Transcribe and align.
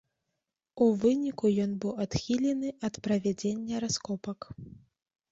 У 0.83 0.85
выніку 1.01 1.49
ён 1.65 1.75
быў 1.83 1.91
адхілены 2.05 2.71
ад 2.89 2.97
правядзення 3.07 3.83
раскопак. 3.85 4.39